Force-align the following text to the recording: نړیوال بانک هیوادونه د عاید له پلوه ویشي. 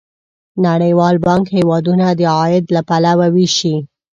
نړیوال 0.67 1.15
بانک 1.25 1.45
هیوادونه 1.57 2.05
د 2.11 2.21
عاید 2.37 2.65
له 2.75 2.81
پلوه 2.89 3.27
ویشي. 3.35 3.75